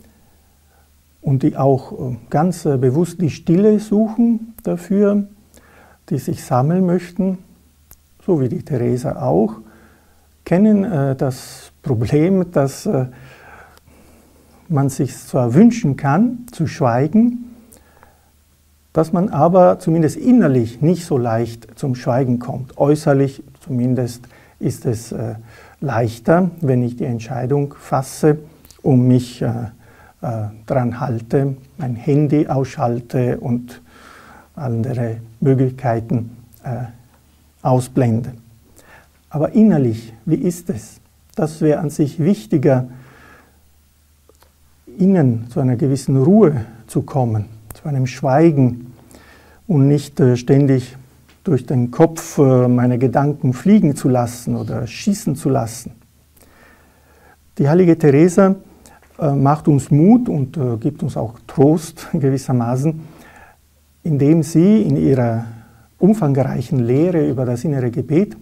und 1.21 1.43
die 1.43 1.57
auch 1.57 1.91
äh, 1.91 2.15
ganz 2.29 2.63
äh, 2.63 2.77
bewusst 2.77 3.19
die 3.19 3.29
Stille 3.29 3.81
suchen 3.81 4.53
dafür, 4.63 5.27
die 6.09 6.19
sich 6.19 6.41
sammeln 6.41 6.85
möchten, 6.85 7.39
so 8.25 8.39
wie 8.39 8.47
die 8.47 8.63
Theresa 8.63 9.21
auch, 9.21 9.55
kennen 10.45 10.85
äh, 10.85 11.17
das 11.17 11.73
Problem, 11.81 12.49
dass 12.53 12.87
man 14.69 14.89
sich 14.89 15.17
zwar 15.17 15.53
wünschen 15.53 15.97
kann, 15.97 16.45
zu 16.51 16.65
schweigen, 16.65 17.48
dass 18.93 19.13
man 19.13 19.29
aber 19.29 19.79
zumindest 19.79 20.17
innerlich 20.17 20.81
nicht 20.81 21.05
so 21.05 21.17
leicht 21.17 21.67
zum 21.77 21.95
Schweigen 21.95 22.39
kommt. 22.39 22.77
Äußerlich 22.77 23.43
zumindest 23.61 24.27
ist 24.59 24.85
es 24.85 25.11
äh, 25.11 25.35
leichter, 25.79 26.51
wenn 26.61 26.83
ich 26.83 26.97
die 26.97 27.05
Entscheidung 27.05 27.75
fasse 27.79 28.39
und 28.81 29.07
mich 29.07 29.41
äh, 29.41 29.47
äh, 30.21 30.47
dran 30.65 30.99
halte, 30.99 31.55
mein 31.77 31.95
Handy 31.95 32.47
ausschalte 32.47 33.39
und 33.39 33.81
andere 34.55 35.17
Möglichkeiten 35.39 36.35
äh, 36.63 36.85
ausblende. 37.61 38.33
Aber 39.29 39.53
innerlich, 39.53 40.13
wie 40.25 40.35
ist 40.35 40.69
es? 40.69 40.99
Das 41.35 41.61
wäre 41.61 41.79
an 41.79 41.89
sich 41.89 42.19
wichtiger, 42.19 42.89
innen 44.97 45.49
zu 45.49 45.61
einer 45.61 45.77
gewissen 45.77 46.21
Ruhe 46.21 46.65
zu 46.87 47.03
kommen, 47.03 47.45
zu 47.81 47.87
einem 47.87 48.07
Schweigen 48.07 48.93
und 49.67 49.87
nicht 49.87 50.19
äh, 50.19 50.35
ständig 50.35 50.97
durch 51.43 51.65
den 51.65 51.91
Kopf 51.91 52.37
äh, 52.37 52.67
meine 52.67 52.97
Gedanken 52.97 53.53
fliegen 53.53 53.95
zu 53.95 54.09
lassen 54.09 54.55
oder 54.55 54.85
schießen 54.85 55.35
zu 55.35 55.49
lassen. 55.49 55.91
Die 57.57 57.69
heilige 57.69 57.97
Teresa 57.97 58.55
äh, 59.17 59.31
macht 59.31 59.67
uns 59.67 59.91
Mut 59.91 60.27
und 60.27 60.59
gibt 60.81 61.03
uns 61.03 61.15
auch 61.15 61.39
Trost 61.47 62.07
gewissermaßen, 62.13 62.99
indem 64.03 64.43
sie 64.43 64.81
in 64.81 64.97
ihrer 64.97 65.45
umfangreichen 65.99 66.79
Lehre 66.79 67.29
über 67.29 67.45
das 67.45 67.63
innere 67.63 67.91
Gebet 67.91 68.35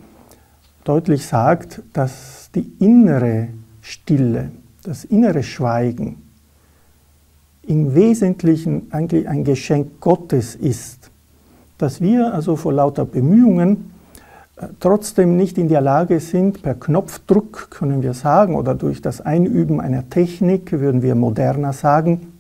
deutlich 0.84 1.26
sagt, 1.26 1.84
dass 1.94 2.50
die 2.56 2.74
innere 2.80 3.50
Stille, 3.82 4.52
das 4.84 5.04
innere 5.06 5.44
Schweigen 5.44 6.27
im 7.68 7.94
Wesentlichen 7.94 8.88
eigentlich 8.92 9.28
ein 9.28 9.44
Geschenk 9.44 10.00
Gottes 10.00 10.56
ist, 10.56 11.12
dass 11.78 12.02
wir 12.02 12.34
also 12.34 12.56
vor 12.56 12.74
lauter 12.74 13.06
Bemühungen 13.06 13.92
äh, 14.56 14.68
trotzdem 14.80 15.36
nicht 15.36 15.58
in 15.58 15.68
der 15.68 15.82
Lage 15.82 16.20
sind, 16.20 16.64
per 16.64 16.74
Knopfdruck 16.74 17.70
können 17.70 18.02
wir 18.02 18.14
sagen, 18.14 18.56
oder 18.56 18.74
durch 18.74 19.02
das 19.02 19.22
Einüben 19.22 19.80
einer 19.82 20.10
Technik, 20.10 20.72
würden 20.72 21.02
wir 21.02 21.14
moderner 21.14 21.74
sagen, 21.74 22.34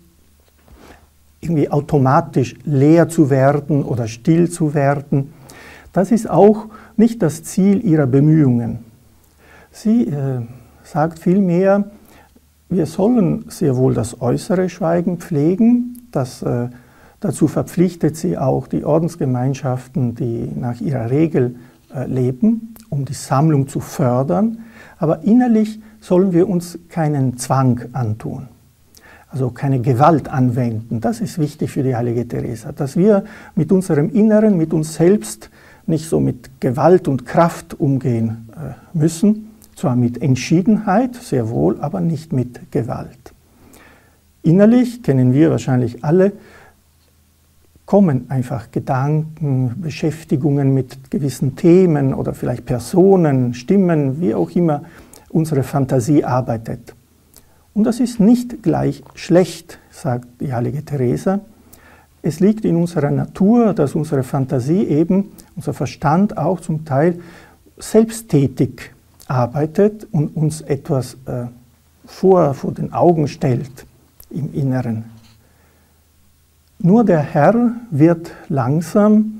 irgendwie 1.41 1.69
automatisch 1.69 2.55
leer 2.63 3.09
zu 3.09 3.29
werden 3.29 3.83
oder 3.83 4.07
still 4.07 4.49
zu 4.49 4.73
werden. 4.73 5.33
Das 5.93 6.11
ist 6.11 6.29
auch 6.29 6.65
nicht 6.95 7.21
das 7.21 7.43
Ziel 7.43 7.85
ihrer 7.85 8.07
Bemühungen. 8.07 8.79
Sie 9.71 10.07
äh, 10.07 10.41
sagt 10.83 11.19
vielmehr, 11.19 11.85
wir 12.69 12.85
sollen 12.85 13.45
sehr 13.49 13.77
wohl 13.77 13.93
das 13.93 14.21
äußere 14.21 14.69
Schweigen 14.69 15.17
pflegen. 15.17 16.07
Das, 16.11 16.41
äh, 16.41 16.69
dazu 17.19 17.47
verpflichtet 17.47 18.17
sie 18.17 18.37
auch 18.37 18.67
die 18.67 18.83
Ordensgemeinschaften, 18.83 20.15
die 20.15 20.51
nach 20.53 20.81
ihrer 20.81 21.09
Regel 21.09 21.55
äh, 21.93 22.05
leben, 22.07 22.75
um 22.89 23.05
die 23.05 23.13
Sammlung 23.13 23.67
zu 23.67 23.79
fördern. 23.79 24.59
Aber 24.97 25.23
innerlich 25.23 25.79
sollen 26.01 26.33
wir 26.33 26.49
uns 26.49 26.77
keinen 26.89 27.37
Zwang 27.37 27.85
antun. 27.93 28.49
Also 29.29 29.49
keine 29.49 29.79
Gewalt 29.79 30.29
anwenden. 30.29 31.01
Das 31.01 31.21
ist 31.21 31.37
wichtig 31.37 31.71
für 31.71 31.83
die 31.83 31.95
heilige 31.95 32.27
Teresa, 32.27 32.71
dass 32.71 32.95
wir 32.97 33.23
mit 33.55 33.71
unserem 33.71 34.09
Inneren, 34.09 34.57
mit 34.57 34.73
uns 34.73 34.95
selbst 34.95 35.49
nicht 35.85 36.07
so 36.07 36.19
mit 36.19 36.59
Gewalt 36.59 37.07
und 37.07 37.25
Kraft 37.25 37.79
umgehen 37.79 38.49
äh, 38.55 38.97
müssen, 38.97 39.46
zwar 39.77 39.95
mit 39.95 40.21
Entschiedenheit, 40.21 41.15
sehr 41.15 41.49
wohl, 41.49 41.79
aber 41.79 42.01
nicht 42.01 42.33
mit 42.33 42.71
Gewalt. 42.71 43.33
Innerlich 44.41 45.03
kennen 45.03 45.33
wir 45.33 45.51
wahrscheinlich 45.51 46.03
alle, 46.03 46.33
kommen 47.85 48.29
einfach 48.29 48.71
Gedanken, 48.71 49.75
Beschäftigungen 49.81 50.73
mit 50.73 51.11
gewissen 51.11 51.55
Themen 51.55 52.13
oder 52.13 52.33
vielleicht 52.33 52.65
Personen, 52.65 53.53
Stimmen, 53.53 54.19
wie 54.19 54.33
auch 54.33 54.49
immer 54.51 54.83
unsere 55.29 55.63
Fantasie 55.63 56.23
arbeitet. 56.25 56.95
Und 57.73 57.83
das 57.83 57.99
ist 57.99 58.19
nicht 58.19 58.63
gleich 58.63 59.03
schlecht, 59.13 59.79
sagt 59.91 60.27
die 60.41 60.51
heilige 60.51 60.83
Teresa. 60.83 61.39
Es 62.23 62.39
liegt 62.39 62.65
in 62.65 62.75
unserer 62.75 63.11
Natur, 63.11 63.73
dass 63.73 63.93
unsere 63.93 64.23
Fantasie 64.23 64.83
eben, 64.85 65.31
unser 65.55 65.73
Verstand 65.73 66.37
auch 66.37 66.59
zum 66.59 66.83
Teil 66.83 67.19
selbsttätig 67.77 68.96
arbeitet 69.27 70.07
und 70.11 70.35
uns 70.35 70.61
etwas 70.61 71.15
äh, 71.25 71.45
vor, 72.05 72.53
vor 72.53 72.71
den 72.71 72.93
Augen 72.93 73.27
stellt 73.27 73.85
im 74.29 74.53
Inneren. 74.53 75.05
Nur 76.79 77.03
der 77.03 77.19
Herr 77.19 77.71
wird 77.89 78.31
langsam 78.49 79.39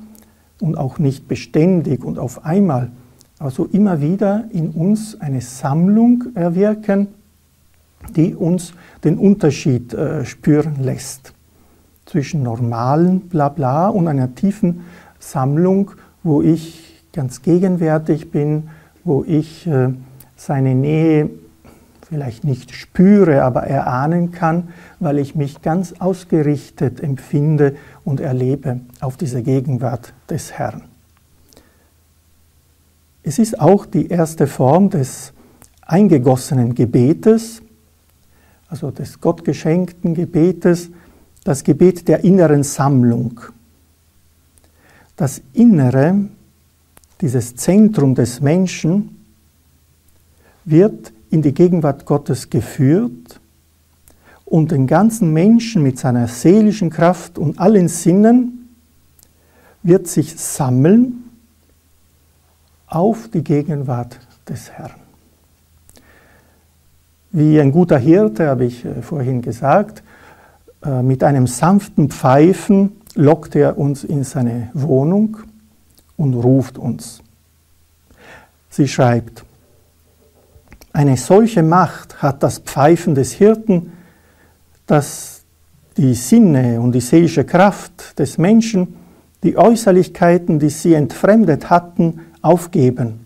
und 0.60 0.77
auch 0.77 0.98
nicht 0.98 1.27
beständig 1.27 2.03
und 2.03 2.20
auf 2.20 2.46
einmal, 2.46 2.91
also 3.39 3.65
immer 3.65 4.01
wieder 4.01 4.46
in 4.51 4.72
uns 4.72 5.20
eine 5.22 5.41
Sammlung 5.41 6.25
erwirken, 6.36 7.08
die 8.15 8.36
uns 8.36 8.74
den 9.03 9.17
Unterschied 9.17 9.94
äh, 9.94 10.25
spüren 10.25 10.84
lässt 10.84 11.34
zwischen 12.06 12.41
normalen 12.41 13.22
Blabla 13.22 13.89
und 13.89 14.08
einer 14.08 14.34
tiefen 14.34 14.82
Sammlung, 15.20 15.91
wo 16.24 16.41
ich 16.41 17.03
ganz 17.13 17.41
gegenwärtig 17.41 18.32
bin, 18.32 18.70
wo 19.08 19.24
ich 19.24 19.66
äh, 19.66 19.94
seine 20.36 20.76
Nähe 20.76 21.30
vielleicht 22.08 22.44
nicht 22.44 22.74
spüre, 22.74 23.44
aber 23.44 23.64
erahnen 23.64 24.32
kann, 24.32 24.70
weil 25.00 25.18
ich 25.20 25.36
mich 25.36 25.62
ganz 25.62 25.94
ausgerichtet 26.00 27.02
empfinde 27.02 27.76
und 28.06 28.20
erlebe 28.20 28.82
auf 29.02 29.18
diese 29.18 29.44
Gegenwart 29.44 30.14
des 30.30 30.54
Herrn. 30.54 30.84
Es 33.24 33.40
ist 33.40 33.60
auch 33.60 33.86
die 33.86 34.08
erste 34.08 34.48
Form 34.48 34.90
des 34.90 35.34
eingegossenen 35.82 36.76
Gebetes, 36.76 37.62
also 38.70 38.92
des 38.92 39.20
gottgeschenkten 39.20 40.14
Gebetes, 40.14 40.92
das 41.44 41.64
Gebet 41.64 42.08
der 42.08 42.24
inneren 42.24 42.64
Sammlung. 42.64 43.40
Das 45.16 45.42
Innere 45.54 46.30
dieses 47.22 47.56
Zentrum 47.56 48.16
des 48.16 48.42
Menschen 48.42 49.24
wird 50.66 51.14
in 51.30 51.42
die 51.42 51.54
Gegenwart 51.54 52.06
Gottes 52.06 52.50
geführt 52.50 53.40
und 54.46 54.72
den 54.72 54.88
ganzen 54.88 55.34
Menschen 55.34 55.84
mit 55.84 56.00
seiner 56.00 56.28
seelischen 56.28 56.90
Kraft 56.90 57.38
und 57.38 57.60
allen 57.60 57.88
Sinnen 57.88 58.70
wird 59.84 60.08
sich 60.08 60.38
sammeln 60.38 61.24
auf 62.88 63.30
die 63.30 63.44
Gegenwart 63.44 64.20
des 64.48 64.72
Herrn. 64.72 64.92
Wie 67.32 67.60
ein 67.60 67.72
guter 67.72 67.98
Hirte, 67.98 68.48
habe 68.48 68.66
ich 68.66 68.86
äh, 68.86 69.02
vorhin 69.02 69.42
gesagt, 69.42 70.02
äh, 70.84 71.02
mit 71.04 71.24
einem 71.24 71.46
sanften 71.46 72.10
Pfeifen 72.10 73.02
lockt 73.16 73.56
er 73.56 73.78
uns 73.78 74.04
in 74.04 74.24
seine 74.24 74.70
Wohnung 74.74 75.38
und 76.18 76.34
ruft 76.34 76.78
uns. 76.78 77.22
Sie 78.70 78.88
schreibt, 78.88 79.46
eine 80.94 81.16
solche 81.16 81.64
Macht 81.64 82.22
hat 82.22 82.44
das 82.44 82.60
Pfeifen 82.60 83.16
des 83.16 83.34
Hirten, 83.34 83.94
dass 84.88 85.44
die 85.96 86.14
Sinne 86.14 86.82
und 86.82 86.92
die 86.94 87.02
seelische 87.02 87.44
Kraft 87.44 88.18
des 88.20 88.38
Menschen 88.38 88.96
die 89.44 89.58
Äußerlichkeiten, 89.58 90.60
die 90.60 90.70
sie 90.70 90.96
entfremdet 90.96 91.70
hatten, 91.70 92.22
aufgeben 92.42 93.20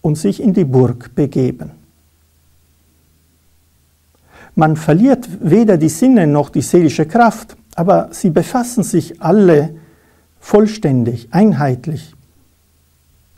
und 0.00 0.16
sich 0.16 0.42
in 0.42 0.54
die 0.54 0.64
Burg 0.64 1.14
begeben. 1.14 1.70
Man 4.54 4.74
verliert 4.74 5.28
weder 5.40 5.76
die 5.76 5.88
Sinne 5.88 6.26
noch 6.26 6.50
die 6.50 6.62
seelische 6.62 7.06
Kraft, 7.06 7.56
aber 7.76 8.08
sie 8.10 8.30
befassen 8.30 8.82
sich 8.82 9.22
alle 9.22 9.74
vollständig, 10.40 11.28
einheitlich, 11.30 12.14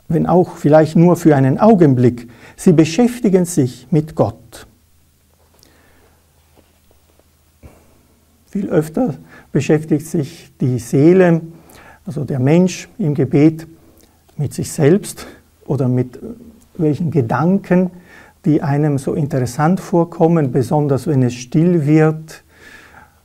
wenn 0.07 0.27
auch 0.27 0.55
vielleicht 0.55 0.95
nur 0.95 1.15
für 1.15 1.35
einen 1.35 1.57
Augenblick. 1.57 2.29
Sie 2.55 2.73
beschäftigen 2.73 3.45
sich 3.45 3.87
mit 3.91 4.15
Gott. 4.15 4.67
Viel 8.49 8.69
öfter 8.69 9.15
beschäftigt 9.51 10.05
sich 10.05 10.51
die 10.59 10.79
Seele, 10.79 11.41
also 12.05 12.25
der 12.25 12.39
Mensch 12.39 12.89
im 12.97 13.13
Gebet, 13.13 13.65
mit 14.37 14.53
sich 14.53 14.71
selbst 14.71 15.27
oder 15.65 15.87
mit 15.87 16.19
welchen 16.77 17.11
Gedanken, 17.11 17.91
die 18.43 18.61
einem 18.61 18.97
so 18.97 19.13
interessant 19.13 19.79
vorkommen, 19.79 20.51
besonders 20.51 21.07
wenn 21.07 21.23
es 21.23 21.33
still 21.33 21.85
wird 21.85 22.43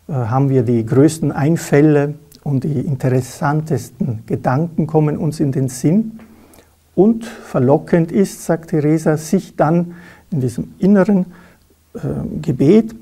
äh, 0.08 0.12
haben 0.12 0.48
wir 0.48 0.62
die 0.62 0.84
größten 0.86 1.32
Einfälle 1.32 2.14
und 2.46 2.62
die 2.62 2.78
interessantesten 2.78 4.22
Gedanken 4.24 4.86
kommen 4.86 5.18
uns 5.18 5.40
in 5.40 5.50
den 5.50 5.68
Sinn. 5.68 6.20
Und 6.94 7.24
verlockend 7.24 8.12
ist, 8.12 8.44
sagt 8.44 8.70
Theresa, 8.70 9.16
sich 9.16 9.56
dann 9.56 9.96
in 10.30 10.40
diesem 10.40 10.72
inneren 10.78 11.26
äh, 11.94 11.98
Gebet, 12.40 12.94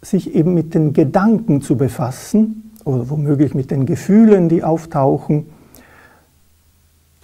sich 0.00 0.34
eben 0.34 0.54
mit 0.54 0.72
den 0.72 0.94
Gedanken 0.94 1.60
zu 1.60 1.76
befassen 1.76 2.72
oder 2.84 3.10
womöglich 3.10 3.54
mit 3.54 3.70
den 3.70 3.84
Gefühlen, 3.84 4.48
die 4.48 4.64
auftauchen, 4.64 5.48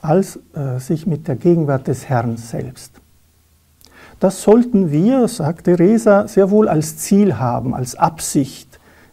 als 0.03 0.39
äh, 0.55 0.79
sich 0.79 1.07
mit 1.07 1.29
der 1.29 1.37
Gegenwart 1.37 1.89
des 1.89 2.11
Herrn 2.11 2.37
selbst. 2.37 2.93
Das 4.21 4.43
sollten 4.43 4.93
wir, 4.93 5.27
sagt 5.29 5.65
Theresa, 5.65 6.29
sehr 6.29 6.51
wohl 6.51 6.69
als 6.69 6.99
Ziel 6.99 7.39
haben, 7.39 7.75
als 7.75 7.95
Absicht. 7.95 8.68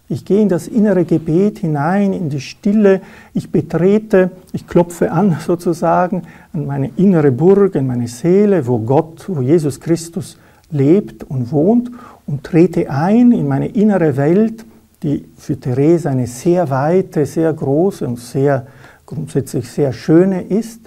Ich 0.07 0.23
gehe 0.23 0.41
in 0.41 0.49
das 0.49 0.67
innere 0.67 1.03
Gebet 1.03 1.59
hinein, 1.59 2.13
in 2.13 2.29
die 2.29 2.39
Stille, 2.39 3.01
ich 3.33 3.51
betrete, 3.51 4.31
ich 4.53 4.67
klopfe 4.67 5.11
an 5.11 5.37
sozusagen 5.45 6.23
an 6.53 6.65
meine 6.65 6.91
innere 6.95 7.31
Burg, 7.31 7.75
in 7.75 7.87
meine 7.87 8.07
Seele, 8.07 8.67
wo 8.67 8.79
Gott, 8.79 9.25
wo 9.27 9.41
Jesus 9.41 9.79
Christus 9.79 10.37
lebt 10.69 11.23
und 11.23 11.51
wohnt 11.51 11.91
und 12.27 12.43
trete 12.43 12.89
ein 12.89 13.31
in 13.31 13.47
meine 13.47 13.67
innere 13.67 14.15
Welt, 14.17 14.65
die 15.01 15.25
für 15.37 15.59
Theresa 15.59 16.09
eine 16.09 16.27
sehr 16.27 16.69
weite, 16.69 17.25
sehr 17.25 17.51
große 17.53 18.07
und 18.07 18.19
sehr 18.19 18.67
grundsätzlich 19.05 19.69
sehr 19.69 19.93
schöne 19.93 20.41
ist. 20.41 20.81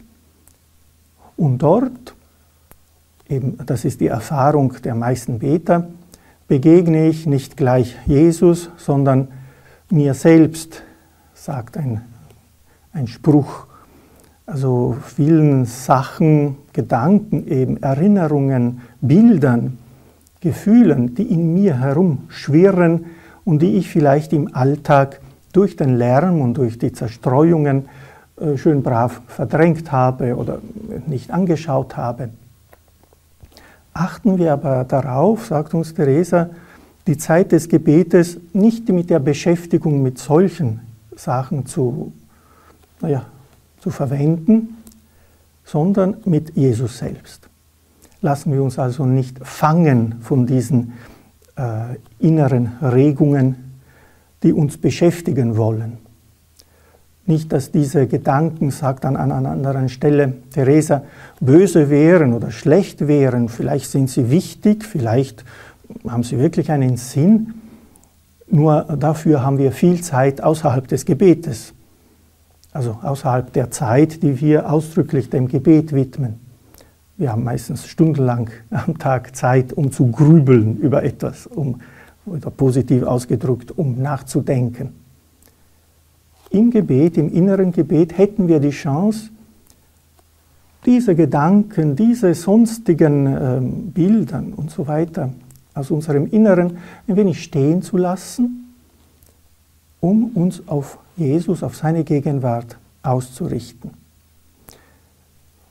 Und 1.37 1.59
dort 1.59 2.15
eben, 3.29 3.59
das 3.65 3.85
ist 3.85 4.01
die 4.01 4.09
Erfahrung 4.09 4.75
der 4.83 4.95
meisten 4.95 5.39
Beter, 5.39 5.89
begegne 6.49 7.09
ich 7.09 7.26
nicht 7.26 7.57
gleich 7.57 7.97
Jesus, 8.07 8.71
sondern 8.78 9.28
mir 9.90 10.14
selbst, 10.14 10.83
sagt 11.35 11.76
ein, 11.76 12.00
ein 12.93 13.07
Spruch. 13.07 13.67
Also 14.47 14.97
vielen 15.05 15.67
Sachen, 15.67 16.57
Gedanken 16.73 17.47
eben, 17.47 17.83
Erinnerungen, 17.83 18.81
Bildern, 19.02 19.78
Gefühlen, 20.40 21.14
die 21.14 21.25
in 21.25 21.52
mir 21.52 21.78
herumschwirren 21.78 23.07
und 23.45 23.61
die 23.61 23.76
ich 23.76 23.90
vielleicht 23.90 24.33
im 24.33 24.55
Alltag 24.55 25.21
durch 25.52 25.76
den 25.76 25.97
Lärm 25.97 26.40
und 26.40 26.55
durch 26.55 26.78
die 26.78 26.93
Zerstreuungen 26.93 27.88
äh, 28.40 28.57
schön 28.57 28.83
brav 28.83 29.21
verdrängt 29.26 29.93
habe 29.93 30.37
oder 30.37 30.61
nicht 31.07 31.31
angeschaut 31.31 31.97
habe. 31.97 32.31
Achten 33.99 34.38
wir 34.38 34.52
aber 34.52 34.85
darauf, 34.85 35.47
sagt 35.47 35.75
uns 35.75 35.93
Theresa, 35.93 36.50
die 37.09 37.17
Zeit 37.17 37.50
des 37.50 37.69
Gebetes 37.69 38.38
nicht 38.52 38.88
mit 38.90 39.11
der 39.11 39.19
Beschäftigung 39.19 40.05
mit 40.05 40.19
solchen 40.19 40.78
Sachen 41.17 41.67
zu, 41.67 42.12
naja, 43.00 43.26
zu 43.81 43.90
verwenden, 43.90 44.76
sondern 45.64 46.19
mit 46.26 46.55
Jesus 46.55 46.99
selbst. 46.99 47.49
Lassen 48.21 48.52
wir 48.52 48.62
uns 48.62 48.78
also 48.78 49.05
nicht 49.05 49.45
fangen 49.45 50.21
von 50.21 50.47
diesen 50.47 50.93
äh, 51.57 51.97
inneren 52.21 52.76
Regungen, 52.81 53.81
die 54.45 54.52
uns 54.52 54.78
beschäftigen 54.78 55.57
wollen. 55.57 55.99
Nicht, 57.28 57.52
dass 57.52 57.70
diese 57.70 58.06
Gedanken, 58.06 58.70
sagt 58.70 59.04
dann 59.04 59.14
an 59.14 59.30
einer 59.30 59.50
anderen 59.50 59.90
Stelle 59.90 60.32
Theresa, 60.50 61.02
böse 61.40 61.90
wären 61.90 62.32
oder 62.32 62.50
schlecht 62.50 63.06
wären. 63.06 63.50
Vielleicht 63.50 63.91
sind 63.91 64.08
sie 64.08 64.30
wichtig, 64.30 64.82
vielleicht 64.86 65.45
haben 66.08 66.23
sie 66.23 66.38
wirklich 66.38 66.71
einen 66.71 66.97
Sinn. 66.97 67.52
Nur 68.50 68.84
dafür 68.99 69.45
haben 69.45 69.58
wir 69.58 69.73
viel 69.73 70.00
Zeit 70.00 70.43
außerhalb 70.43 70.88
des 70.88 71.04
Gebetes. 71.04 71.75
Also 72.73 72.97
außerhalb 73.02 73.52
der 73.52 73.71
Zeit, 73.71 74.23
die 74.23 74.41
wir 74.41 74.73
ausdrücklich 74.73 75.28
dem 75.28 75.49
Gebet 75.49 75.93
widmen. 75.93 76.41
Wir 77.19 77.30
haben 77.30 77.45
meistens 77.45 77.86
stundenlang 77.86 78.49
am 78.71 78.97
Tag 78.97 79.36
Zeit, 79.36 79.75
um 79.75 79.93
zu 79.93 80.06
grübeln 80.10 80.78
über 80.78 81.02
etwas, 81.02 81.47
um, 81.47 81.82
oder 82.25 82.49
positiv 82.49 83.02
ausgedrückt, 83.02 83.76
um 83.76 84.00
nachzudenken 84.00 84.95
im 86.50 86.71
Gebet, 86.71 87.17
im 87.17 87.32
inneren 87.32 87.73
Gebet 87.73 88.17
hätten 88.17 88.49
wir 88.49 88.61
die 88.61 88.71
Chance, 88.71 89.30
diese 90.87 91.15
Gedanken, 91.15 91.97
diese 91.97 92.34
sonstigen 92.34 93.26
äh, 93.26 93.61
Bildern 93.61 94.52
und 94.54 94.71
so 94.71 94.87
weiter 94.87 95.30
aus 95.75 95.91
unserem 95.91 96.26
Inneren 96.26 96.78
ein 97.06 97.17
wenig 97.17 97.43
stehen 97.43 97.82
zu 97.82 97.97
lassen, 97.97 98.75
um 100.00 100.30
uns 100.34 100.63
auf 100.67 100.99
Jesus, 101.17 101.63
auf 101.63 101.76
seine 101.76 102.04
Gegenwart 102.04 102.78
auszurichten. 103.02 103.91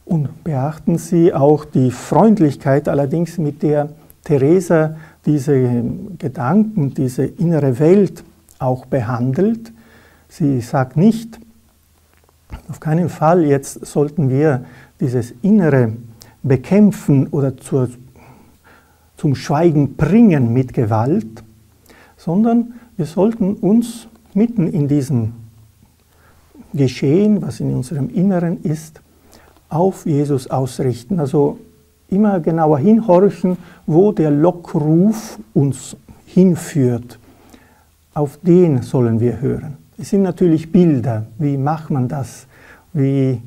Und 0.06 0.44
beachten 0.44 0.98
Sie 0.98 1.34
auch 1.34 1.66
die 1.66 1.92
Freundlichkeit 1.92 2.88
allerdings, 2.88 3.38
mit 3.38 3.62
der 3.64 3.90
Theresa 4.24 4.96
diese 5.26 5.84
Gedanken, 6.18 6.94
diese 6.94 7.26
innere 7.26 7.80
Welt 7.80 8.24
auch 8.60 8.86
behandelt. 8.86 9.74
Sie 10.30 10.62
sagt 10.62 10.98
nicht, 10.98 11.40
auf 12.70 12.80
keinen 12.80 13.10
Fall 13.10 13.46
jetzt 13.46 13.86
sollten 13.86 14.30
wir 14.30 14.66
dieses 15.00 15.34
Innere 15.42 15.94
bekämpfen 16.44 17.28
oder 17.28 17.58
zur, 17.58 17.90
zum 19.16 19.36
Schweigen 19.36 19.96
bringen 19.96 20.54
mit 20.54 20.74
Gewalt, 20.74 21.44
sondern 22.16 22.74
wir 22.96 23.06
sollten 23.06 23.56
uns 23.56 24.08
mitten 24.34 24.68
in 24.68 24.88
diesem 24.88 25.34
Geschehen, 26.74 27.42
was 27.42 27.60
in 27.60 27.74
unserem 27.74 28.10
Inneren 28.10 28.62
ist, 28.64 29.02
auf 29.70 30.06
Jesus 30.06 30.48
ausrichten. 30.48 31.20
Also 31.20 31.58
immer 32.10 32.40
genauer 32.40 32.80
hinhorchen, 32.80 33.58
wo 33.86 34.12
der 34.12 34.32
Lockruf 34.32 35.40
uns 35.54 35.96
hinführt. 36.26 37.20
Auf 38.14 38.38
den 38.42 38.82
sollen 38.82 39.20
wir 39.20 39.42
hören. 39.42 39.78
Es 40.00 40.12
sind 40.12 40.22
natürlich 40.22 40.72
Bilder. 40.72 41.26
Wie 41.40 41.58
macht 41.58 41.90
man 41.90 42.08
das? 42.08 42.46
Wie, 42.94 43.42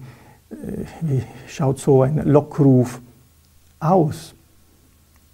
äh, 0.51 0.55
wie 1.01 1.23
schaut 1.47 1.79
so 1.79 2.03
ein 2.03 2.27
Lockruf 2.27 3.01
aus? 3.79 4.35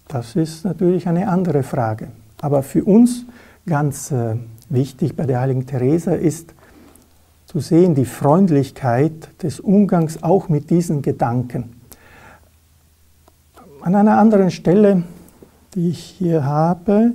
Das 0.07 0.35
ist 0.35 0.63
natürlich 0.63 1.07
eine 1.07 1.27
andere 1.27 1.63
Frage. 1.63 2.09
Aber 2.39 2.61
für 2.61 2.83
uns 2.83 3.25
ganz 3.65 4.11
äh, 4.11 4.35
wichtig 4.69 5.15
bei 5.15 5.25
der 5.25 5.39
heiligen 5.39 5.65
Teresa 5.65 6.13
ist 6.13 6.53
zu 7.47 7.59
sehen 7.59 7.95
die 7.95 8.05
Freundlichkeit 8.05 9.41
des 9.41 9.59
Umgangs 9.59 10.21
auch 10.21 10.49
mit 10.49 10.69
diesen 10.69 11.01
Gedanken. 11.01 11.73
An 13.81 13.95
einer 13.95 14.17
anderen 14.17 14.51
Stelle, 14.51 15.03
die 15.73 15.89
ich 15.89 15.99
hier 15.99 16.43
habe, 16.43 17.13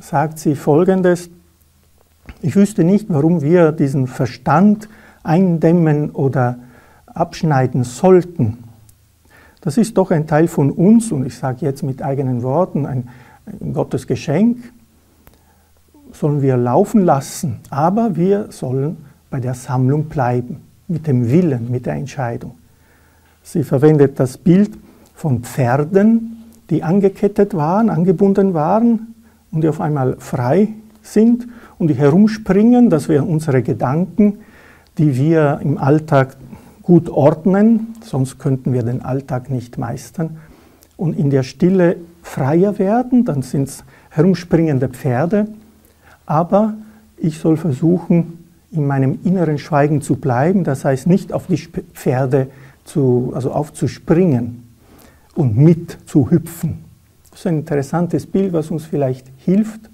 sagt 0.00 0.38
sie 0.38 0.56
Folgendes, 0.56 1.28
ich 2.42 2.56
wüsste 2.56 2.84
nicht, 2.84 3.06
warum 3.08 3.42
wir 3.42 3.72
diesen 3.72 4.06
Verstand 4.06 4.88
eindämmen 5.22 6.10
oder 6.10 6.58
abschneiden 7.06 7.84
sollten. 7.84 8.58
Das 9.60 9.78
ist 9.78 9.96
doch 9.96 10.10
ein 10.10 10.26
Teil 10.26 10.48
von 10.48 10.70
uns 10.70 11.10
und 11.10 11.24
ich 11.24 11.36
sage 11.36 11.58
jetzt 11.60 11.82
mit 11.82 12.02
eigenen 12.02 12.42
Worten, 12.42 12.84
ein, 12.84 13.08
ein 13.46 13.72
Gottes 13.72 14.06
Geschenk, 14.06 14.58
sollen 16.12 16.42
wir 16.42 16.56
laufen 16.56 17.04
lassen, 17.04 17.60
aber 17.70 18.16
wir 18.16 18.50
sollen 18.50 18.98
bei 19.30 19.40
der 19.40 19.54
Sammlung 19.54 20.04
bleiben, 20.04 20.60
mit 20.86 21.06
dem 21.06 21.30
Willen, 21.30 21.70
mit 21.70 21.86
der 21.86 21.94
Entscheidung. 21.94 22.56
Sie 23.42 23.64
verwendet 23.64 24.20
das 24.20 24.38
Bild 24.38 24.70
von 25.14 25.42
Pferden, 25.42 26.44
die 26.70 26.82
angekettet 26.82 27.54
waren, 27.54 27.90
angebunden 27.90 28.54
waren 28.54 29.14
und 29.50 29.62
die 29.62 29.68
auf 29.68 29.80
einmal 29.80 30.16
frei 30.18 30.68
sind 31.02 31.46
und 31.78 31.88
die 31.88 31.94
herumspringen, 31.94 32.90
das 32.90 33.08
wären 33.08 33.28
unsere 33.28 33.62
Gedanken, 33.62 34.38
die 34.98 35.16
wir 35.16 35.60
im 35.62 35.78
Alltag 35.78 36.36
gut 36.82 37.08
ordnen, 37.08 37.94
sonst 38.02 38.38
könnten 38.38 38.72
wir 38.72 38.82
den 38.82 39.02
Alltag 39.02 39.50
nicht 39.50 39.78
meistern. 39.78 40.36
Und 40.96 41.18
in 41.18 41.30
der 41.30 41.42
Stille 41.42 41.96
freier 42.22 42.78
werden, 42.78 43.24
dann 43.24 43.42
sind 43.42 43.68
es 43.68 43.84
herumspringende 44.10 44.88
Pferde. 44.88 45.48
Aber 46.26 46.74
ich 47.16 47.38
soll 47.38 47.56
versuchen, 47.56 48.44
in 48.70 48.86
meinem 48.86 49.18
inneren 49.24 49.58
Schweigen 49.58 50.02
zu 50.02 50.16
bleiben, 50.16 50.64
das 50.64 50.84
heißt 50.84 51.06
nicht 51.06 51.32
auf 51.32 51.46
die 51.46 51.56
Pferde 51.56 52.48
zu, 52.84 53.32
also 53.34 53.52
aufzuspringen 53.52 54.64
und 55.34 55.56
mit 55.56 55.98
zu 56.06 56.30
hüpfen. 56.30 56.84
Das 57.30 57.40
ist 57.40 57.46
ein 57.46 57.58
interessantes 57.58 58.26
Bild, 58.26 58.52
was 58.52 58.70
uns 58.70 58.84
vielleicht 58.84 59.26
hilft, 59.38 59.90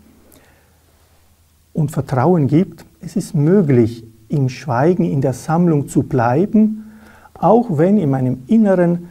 und 1.72 1.90
Vertrauen 1.90 2.46
gibt, 2.46 2.85
es 3.00 3.16
ist 3.16 3.35
möglich, 3.35 4.04
im 4.28 4.48
Schweigen, 4.48 5.04
in 5.04 5.20
der 5.20 5.33
Sammlung 5.33 5.88
zu 5.88 6.04
bleiben, 6.04 6.85
auch 7.35 7.78
wenn 7.78 7.98
in 7.98 8.11
meinem 8.11 8.42
Inneren 8.46 9.09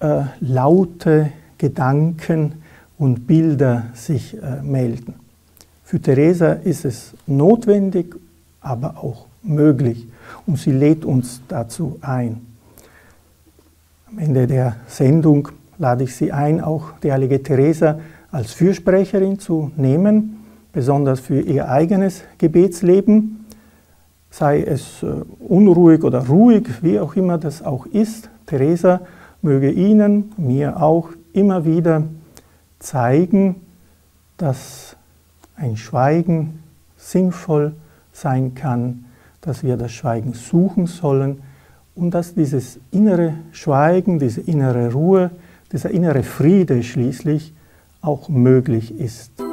äh, 0.00 0.22
laute 0.40 1.32
Gedanken 1.58 2.54
und 2.98 3.26
Bilder 3.26 3.86
sich 3.94 4.36
äh, 4.40 4.62
melden. 4.62 5.14
Für 5.84 6.00
Teresa 6.00 6.52
ist 6.52 6.84
es 6.84 7.14
notwendig, 7.26 8.14
aber 8.60 8.98
auch 8.98 9.26
möglich. 9.42 10.06
Und 10.46 10.58
sie 10.58 10.72
lädt 10.72 11.04
uns 11.04 11.40
dazu 11.48 11.98
ein. 12.00 12.46
Am 14.10 14.18
Ende 14.18 14.46
der 14.46 14.76
Sendung 14.86 15.48
lade 15.78 16.04
ich 16.04 16.14
Sie 16.14 16.32
ein, 16.32 16.60
auch 16.60 16.92
die 17.02 17.12
heilige 17.12 17.42
Teresa 17.42 18.00
als 18.30 18.52
Fürsprecherin 18.52 19.38
zu 19.38 19.70
nehmen, 19.76 20.37
besonders 20.72 21.20
für 21.20 21.40
ihr 21.40 21.68
eigenes 21.68 22.22
Gebetsleben, 22.38 23.46
sei 24.30 24.62
es 24.62 25.02
äh, 25.02 25.06
unruhig 25.40 26.04
oder 26.04 26.26
ruhig, 26.26 26.68
wie 26.82 27.00
auch 27.00 27.16
immer 27.16 27.38
das 27.38 27.62
auch 27.62 27.86
ist. 27.86 28.30
Teresa 28.46 29.00
möge 29.42 29.70
Ihnen, 29.70 30.32
mir 30.36 30.82
auch 30.82 31.10
immer 31.32 31.64
wieder 31.64 32.04
zeigen, 32.78 33.56
dass 34.36 34.96
ein 35.56 35.76
Schweigen 35.76 36.62
sinnvoll 36.96 37.74
sein 38.12 38.54
kann, 38.54 39.06
dass 39.40 39.62
wir 39.62 39.76
das 39.76 39.92
Schweigen 39.92 40.32
suchen 40.34 40.86
sollen 40.86 41.42
und 41.94 42.12
dass 42.12 42.34
dieses 42.34 42.78
innere 42.90 43.34
Schweigen, 43.52 44.18
diese 44.18 44.40
innere 44.40 44.92
Ruhe, 44.92 45.30
dieser 45.72 45.90
innere 45.90 46.22
Friede 46.22 46.82
schließlich 46.82 47.54
auch 48.00 48.28
möglich 48.28 48.98
ist. 48.98 49.47